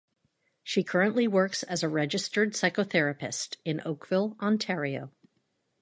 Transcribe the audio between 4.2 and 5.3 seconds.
Ontario.